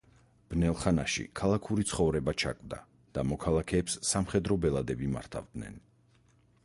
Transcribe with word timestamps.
ბნელ 0.51 0.77
ხანაში 0.83 1.25
ქალაქური 1.39 1.85
ცხოვრება 1.91 2.35
ჩაკვდა 2.45 2.79
და 3.19 3.25
მოქალაქეებს 3.33 3.99
სამხედრო 4.13 4.59
ბელადები 4.65 5.13
მართავდნენ. 5.19 5.79